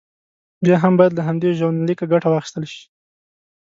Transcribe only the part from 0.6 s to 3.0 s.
بیا هم باید له همدې ژوندلیکه ګټه واخیستل شي.